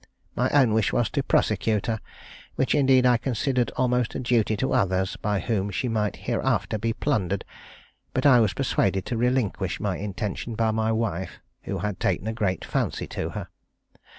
[0.35, 1.99] My own wish was to prosecute her,
[2.55, 6.91] which indeed I considered almost a duty to others by whom she might hereafter be
[6.93, 7.45] plundered,
[8.11, 12.33] but I was persuaded to relinquish my intention by my wife, who had taken a
[12.33, 13.49] great fancy to her.